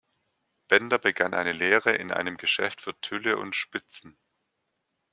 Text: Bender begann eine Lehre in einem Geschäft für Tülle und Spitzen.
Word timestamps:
Bender 0.67 0.97
begann 0.97 1.35
eine 1.35 1.51
Lehre 1.51 1.91
in 1.93 2.11
einem 2.11 2.35
Geschäft 2.37 2.81
für 2.81 2.99
Tülle 3.01 3.37
und 3.37 3.55
Spitzen. 3.55 4.17